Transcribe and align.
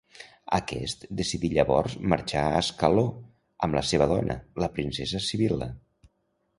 Aquest 0.59 1.03
decidí 1.19 1.51
llavors 1.57 1.97
marxar 2.15 2.43
a 2.47 2.57
Ascaló 2.63 3.05
amb 3.69 3.81
la 3.81 3.87
seva 3.93 4.11
dona, 4.17 4.43
la 4.67 4.75
princesa 4.81 5.27
Sibil·la. 5.31 5.75